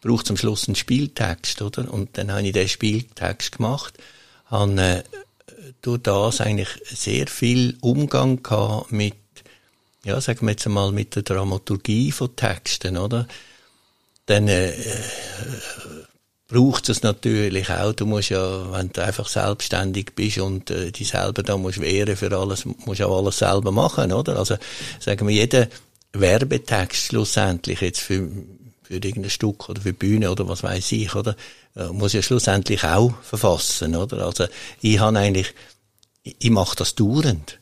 [0.00, 1.92] braucht zum Schluss einen Spieltext, oder?
[1.92, 3.94] Und dann habe ich den Spieltext gemacht,
[4.46, 5.02] habe äh,
[5.80, 9.14] durch das eigentlich sehr viel Umgang gehabt mit,
[10.04, 13.26] ja, sagen wir jetzt einmal, mit der Dramaturgie von Texten, oder?
[14.26, 14.72] Dann äh,
[16.48, 17.92] braucht es natürlich auch.
[17.92, 22.16] Du musst ja, wenn du einfach selbstständig bist und äh, dich selber da musst wehren
[22.16, 24.36] für alles, musst auch alles selber machen, oder?
[24.36, 24.56] Also
[25.00, 25.68] sagen wir, jeder
[26.12, 28.28] Werbetext schlussendlich jetzt für,
[28.82, 31.36] für irgendein Stück oder für Bühne oder was weiß ich, oder?
[31.74, 34.26] Äh, muss ja schlussendlich auch verfassen, oder?
[34.26, 34.46] Also
[34.80, 35.54] ich habe eigentlich,
[36.22, 37.58] ich mache das dauernd.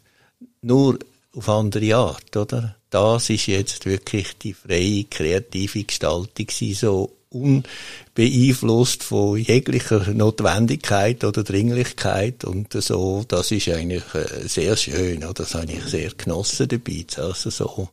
[0.62, 0.98] Nur
[1.34, 2.76] auf andere Art, oder?
[2.90, 12.44] Das ist jetzt wirklich die freie, kreative Gestaltung, so unbeeinflusst von jeglicher Notwendigkeit oder Dringlichkeit
[12.44, 15.34] und so, das ist eigentlich äh, sehr schön, oder?
[15.34, 17.88] das habe ich sehr genossen dabei, also so,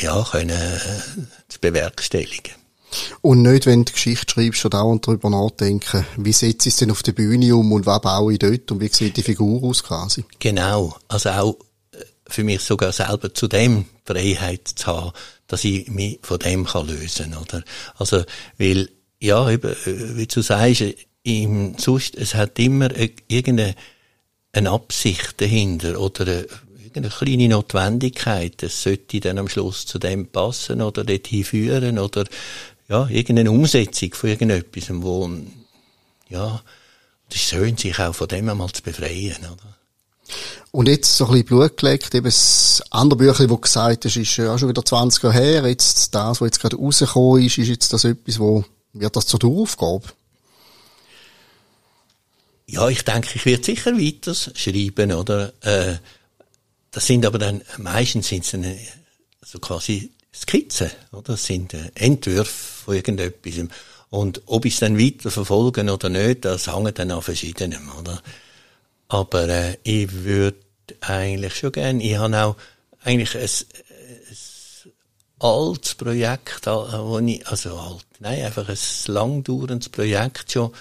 [0.00, 2.52] ja, können äh, zu bewerkstelligen.
[3.20, 6.90] Und nicht, wenn du Geschichte schreibst, schon dauernd darüber nachdenken, wie setze ich es denn
[6.90, 9.84] auf der Bühne um und was baue ich dort und wie sieht die Figur aus
[9.84, 10.24] quasi?
[10.38, 11.56] Genau, also auch
[11.92, 15.12] äh, für mich sogar selber zu dem Freiheit zu haben,
[15.46, 17.62] dass ich mich von dem kann lösen oder
[17.96, 18.24] also
[18.56, 18.88] weil
[19.20, 20.84] ja eben wie du sagst
[21.22, 22.90] im sonst es hat immer
[23.28, 23.74] irgendeine
[24.52, 26.46] eine Absicht dahinter oder eine,
[26.98, 32.24] irgendeine kleine Notwendigkeit es sollte dann am Schluss zu dem passen oder dorthin führen oder
[32.88, 35.30] ja irgendeine Umsetzung von irgendetwas wo
[36.28, 36.62] ja
[37.28, 39.76] das ist schön sich auch von dem einmal zu befreien oder
[40.70, 44.36] und jetzt so ein bisschen Blut gelegt, eben das andere Büchlein, das gesagt hast, ist
[44.36, 45.66] ja schon wieder 20 Jahre her.
[45.66, 49.42] Jetzt das, was jetzt gerade rausgekommen ist, ist jetzt das etwas, wo, wird das zur
[49.44, 50.04] Aufgabe?
[52.66, 55.54] Ja, ich denke, ich werde sicher weiter schreiben, oder?
[55.62, 55.96] Äh,
[56.90, 58.64] das sind aber dann, meistens sind es dann,
[59.40, 61.32] also quasi Skizzen, oder?
[61.32, 63.54] Das sind äh, Entwürfe von irgendetwas.
[64.10, 68.22] Und ob ich es dann weiter verfolgen oder nicht, das hängt dann an verschiedenem, oder?
[69.08, 70.58] Aber äh, ich würde
[71.00, 72.56] eigentlich schon gerne, ich habe auch
[73.02, 74.92] eigentlich ein, ein
[75.40, 80.72] altes Projekt, äh, wo ich, also alt, nein, einfach ein langdauerndes Projekt schon,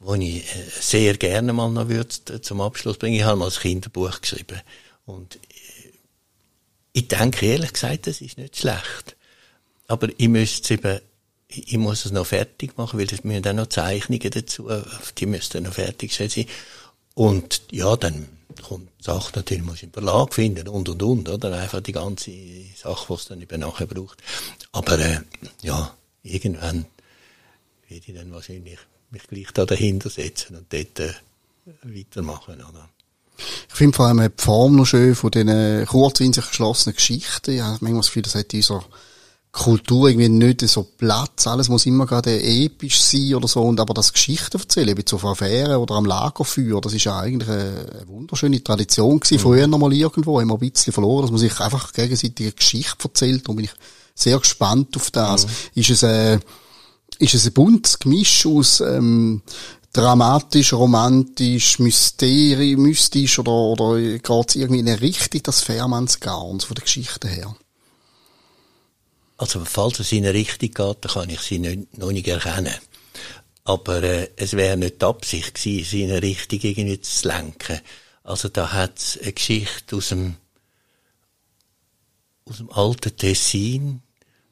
[0.00, 3.16] wo ich äh, sehr gerne mal noch würde zum Abschluss bringen.
[3.16, 4.60] Ich habe mal ein Kinderbuch geschrieben.
[5.06, 5.38] Und äh,
[6.92, 9.16] ich denke ehrlich gesagt, das ist nicht schlecht.
[9.88, 11.00] Aber ich müsste es eben,
[11.48, 14.68] ich muss es noch fertig machen, weil es müssen dann noch Zeichnungen dazu,
[15.16, 16.46] die müssten noch fertig sein.
[17.14, 18.28] Und ja, dann
[18.62, 21.56] kommt die Sache natürlich, muss im Verlag finden und und und, oder?
[21.58, 22.32] Einfach die ganze
[22.74, 24.22] Sache, was dann eben nachher braucht.
[24.72, 25.20] Aber äh,
[25.62, 26.86] ja, irgendwann
[27.88, 28.78] werde ich dann wahrscheinlich
[29.10, 31.12] mich gleich da dahinter setzen und dort äh,
[31.82, 32.88] weitermachen, oder?
[33.68, 37.54] Ich finde vor allem die Form noch schön von diesen kurz in sich geschlossenen Geschichten.
[37.54, 38.82] Ja, manchmal das Gefühl, das hat dieser
[39.56, 41.46] Kultur irgendwie nicht so Platz.
[41.46, 43.62] Alles muss immer gerade episch sein oder so.
[43.62, 47.48] Und aber das Geschichten erzählen, wie zu Affären oder am Lagerfeuer, das ist ja eigentlich
[47.48, 49.36] eine, wunderschöne Tradition gewesen.
[49.36, 49.40] Mhm.
[49.40, 52.52] Früher noch mal irgendwo, haben wir ein bisschen verloren, dass man sich einfach gegenseitig eine
[52.52, 53.48] Geschichte erzählt.
[53.48, 53.72] Und bin ich
[54.14, 55.46] sehr gespannt auf das.
[55.46, 55.50] Mhm.
[55.74, 56.38] Ist es, äh,
[57.18, 59.40] ist es ein buntes Gemisch aus, ähm,
[59.96, 66.74] dramatisch, romantisch, mysterisch, mystisch oder, oder geht es irgendwie in eine Richtung, das Fährmannsgarn, von
[66.74, 67.56] der Geschichte her?
[69.38, 72.74] Also, falls es in eine Richtung geht, dann kann ich sie nicht, noch nicht erkennen.
[73.64, 77.80] Aber äh, es wäre nicht die Absicht gewesen, sie in eine Richtung irgendwie zu lenken.
[78.22, 80.36] Also da hat es eine Geschichte aus dem,
[82.44, 84.02] aus dem alten Tessin,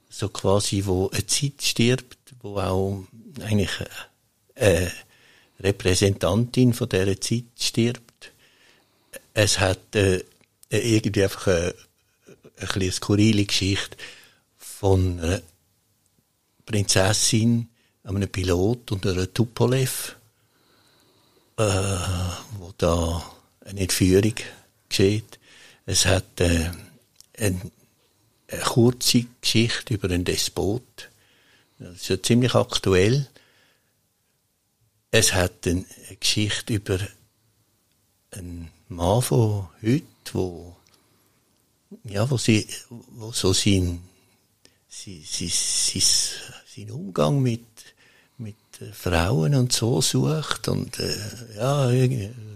[0.09, 3.05] so quasi, wo eine Zeit stirbt, wo auch
[3.41, 3.71] eigentlich
[4.57, 4.93] eine
[5.61, 8.33] Repräsentantin von dieser Zeit stirbt.
[9.33, 10.23] Es hat äh,
[10.69, 11.75] irgendwie einfach eine,
[12.57, 13.97] eine, eine skurrile Geschichte
[14.59, 15.43] von einer
[16.67, 17.69] Prinzessin,
[18.03, 20.17] einem Pilot und einer Tupolev,
[21.57, 21.63] äh,
[22.59, 23.25] wo da
[23.65, 24.35] eine Entführung
[24.89, 25.39] geschieht.
[25.87, 26.71] Es hat äh,
[27.39, 27.71] ein,
[28.49, 31.11] eine kurze Geschichte über einen Despot.
[31.79, 33.29] Das ist ja ziemlich aktuell.
[35.17, 35.85] Es hat eine
[36.19, 36.99] Geschichte über
[38.33, 40.03] einen Mann von heute,
[40.33, 40.75] wo,
[42.03, 44.03] ja, wo sie, wo so sein,
[44.89, 46.03] sein, sein,
[46.67, 47.63] sein, Umgang mit
[48.39, 48.57] mit
[48.93, 51.15] Frauen und so sucht und äh,
[51.59, 51.93] ja,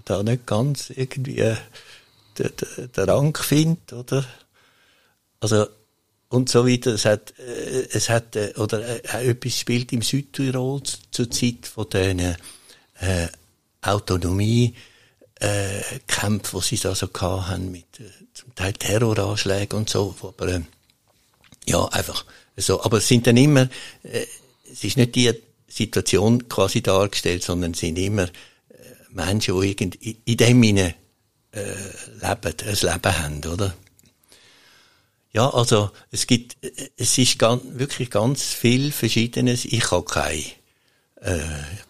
[0.04, 1.56] da nicht ganz irgendwie äh,
[2.38, 2.50] den,
[2.88, 4.26] den Rang findet, oder?
[5.38, 5.68] Also,
[6.28, 6.92] und so weiter.
[6.92, 11.88] Es hat, äh, es hat, äh, oder äh, etwas spielt im Südtirol zur Zeit von
[11.88, 12.36] den äh,
[13.82, 14.74] Autonomie,
[15.40, 20.48] äh, Kämpfen, die sie da so haben mit äh, zum Teil Terroranschlägen und so, aber
[20.48, 20.60] äh,
[21.66, 22.24] ja, einfach
[22.56, 22.82] so.
[22.82, 23.68] Aber es sind dann immer,
[24.02, 24.26] äh,
[24.70, 25.32] es ist nicht die
[25.68, 28.30] Situation quasi dargestellt, sondern es sind immer äh,
[29.10, 30.94] Menschen, die irgend, in dem Sinne
[31.52, 31.60] äh,
[32.20, 33.74] leben, ein Leben haben, oder?
[35.32, 36.56] Ja, also es gibt,
[36.96, 39.64] es ist ganz, wirklich ganz viel Verschiedenes.
[39.66, 40.42] Ich kann keine
[41.20, 41.38] äh,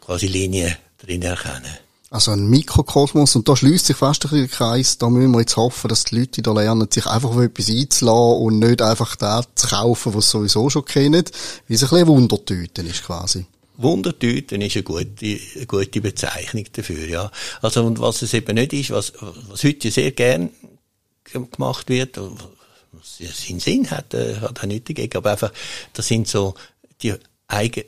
[0.00, 1.76] quasi Linie drin erkennen.
[2.10, 4.96] Also ein Mikrokosmos und da schließt sich fast ein der Kreis.
[4.96, 8.42] Da müssen wir jetzt hoffen, dass die Leute da lernen, sich einfach auf etwas einzulassen
[8.42, 11.24] und nicht einfach das zu kaufen, was sie sowieso schon kennen,
[11.66, 13.44] wie es ein bisschen Wundertüten ist quasi.
[13.76, 17.30] Wundertüten ist eine gute, eine gute Bezeichnung dafür, ja.
[17.60, 19.12] Also, und was es eben nicht ist, was,
[19.48, 20.48] was heute sehr gern
[21.30, 22.18] gemacht wird,
[22.98, 25.52] was seinen Sinn hat, äh, hat er nicht dagegen, aber einfach,
[25.92, 26.54] das sind so
[27.02, 27.14] die,
[27.46, 27.84] eigen,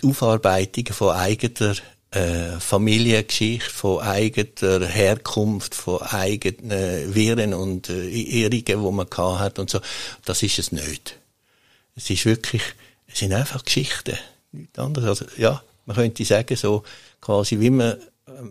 [0.00, 1.74] die Aufarbeitungen von eigener
[2.12, 9.58] äh, Familiengeschichte, von eigener Herkunft, von eigenen Viren und äh, Irrungen, die man gehabt hat
[9.58, 9.80] und so.
[10.24, 11.16] Das ist es nicht.
[11.94, 12.62] Es ist wirklich,
[13.06, 14.16] es sind einfach Geschichten
[14.52, 15.20] nichts anderes.
[15.20, 16.82] Also, ja, man könnte sagen, so
[17.20, 17.96] quasi wie man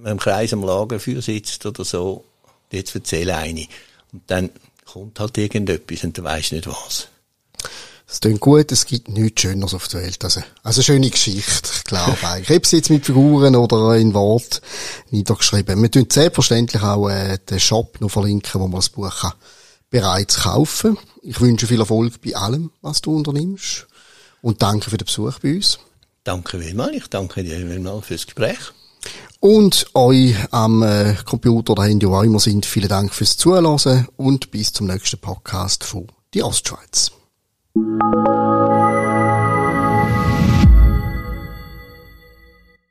[0.05, 2.23] im Kreis am Lagerfeuer sitzt oder so,
[2.71, 3.67] jetzt erzähle eine.
[4.11, 4.49] Und dann
[4.93, 7.07] kommt halt irgendetwas und du weißt nicht was.
[8.07, 10.23] Es klingt gut, es gibt nichts Schöneres auf der Welt.
[10.23, 12.57] Also, also eine schöne Geschichte, ich glaube eigentlich.
[12.57, 14.61] Ob es jetzt mit Figuren oder in Wort
[15.11, 15.79] niedergeschrieben.
[15.79, 19.33] Wir tun selbstverständlich auch äh, den Shop noch verlinken, wo man das Buch kann
[19.89, 23.87] bereits kaufen Ich wünsche viel Erfolg bei allem, was du unternimmst.
[24.41, 25.79] Und danke für den Besuch bei uns.
[26.23, 26.95] Danke vielmals.
[26.95, 28.71] Ich danke dir vielmals fürs Gespräch.
[29.41, 34.07] Und euch am äh, Computer oder Handy, wo auch immer sind, vielen Dank fürs Zuhören
[34.17, 37.11] und bis zum nächsten Podcast von Die Ostschweiz.